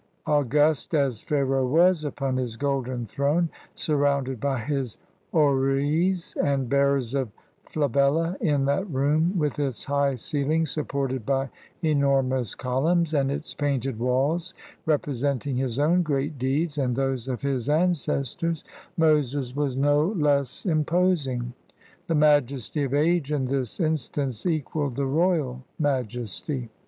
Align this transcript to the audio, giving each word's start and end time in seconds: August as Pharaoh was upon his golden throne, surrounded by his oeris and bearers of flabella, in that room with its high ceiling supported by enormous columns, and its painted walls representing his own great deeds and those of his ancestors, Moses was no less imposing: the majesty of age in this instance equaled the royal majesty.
August 0.25 0.95
as 0.95 1.21
Pharaoh 1.21 1.67
was 1.67 2.03
upon 2.03 2.37
his 2.37 2.57
golden 2.57 3.05
throne, 3.05 3.49
surrounded 3.75 4.39
by 4.39 4.57
his 4.59 4.97
oeris 5.31 6.35
and 6.43 6.67
bearers 6.67 7.13
of 7.13 7.29
flabella, 7.69 8.35
in 8.41 8.65
that 8.65 8.89
room 8.89 9.37
with 9.37 9.59
its 9.59 9.85
high 9.85 10.15
ceiling 10.15 10.65
supported 10.65 11.23
by 11.23 11.49
enormous 11.83 12.55
columns, 12.55 13.13
and 13.13 13.31
its 13.31 13.53
painted 13.53 13.99
walls 13.99 14.55
representing 14.87 15.57
his 15.57 15.77
own 15.77 16.01
great 16.01 16.39
deeds 16.39 16.79
and 16.79 16.95
those 16.95 17.27
of 17.27 17.43
his 17.43 17.69
ancestors, 17.69 18.63
Moses 18.97 19.55
was 19.55 19.77
no 19.77 20.03
less 20.17 20.65
imposing: 20.65 21.53
the 22.07 22.15
majesty 22.15 22.81
of 22.83 22.95
age 22.95 23.31
in 23.31 23.45
this 23.45 23.79
instance 23.79 24.47
equaled 24.47 24.95
the 24.95 25.05
royal 25.05 25.61
majesty. 25.77 26.71